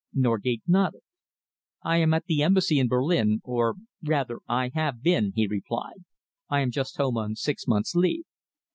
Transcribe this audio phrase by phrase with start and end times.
[0.15, 1.01] Norgate nodded.
[1.83, 6.05] "I am at the Embassy in Berlin, or rather I have been," he replied.
[6.49, 8.23] "I am just home on six months' leave."